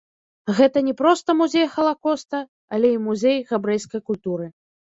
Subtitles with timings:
[0.59, 2.41] Гэта не проста музей халакоста,
[2.77, 4.53] але і музей габрэйскай культуры.